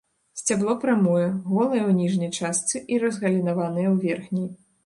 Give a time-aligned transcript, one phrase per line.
[0.39, 4.51] Сцябло прамое, голае ў ніжняй частцы і разгалінаванае ў верхняй.